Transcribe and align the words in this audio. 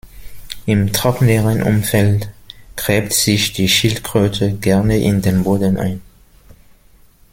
Im 0.65 0.91
trockeneren 0.93 1.61
Umfeld 1.61 2.27
gräbt 2.75 3.13
sich 3.13 3.53
die 3.53 3.69
Schildkröte 3.69 4.51
gerne 4.51 4.97
in 4.97 5.21
den 5.21 5.43
Boden 5.43 5.77
ein. 5.77 6.01